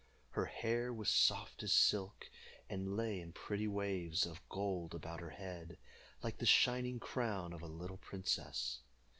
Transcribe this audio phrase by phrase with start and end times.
[0.31, 2.27] Her hair was soft as silk,
[2.67, 5.77] and lay in pretty waves of gold about her head,
[6.23, 8.79] like the shining crown of a little princess.